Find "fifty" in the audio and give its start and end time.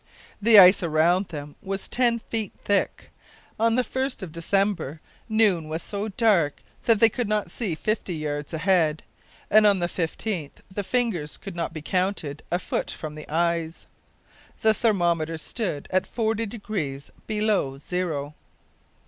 7.75-8.15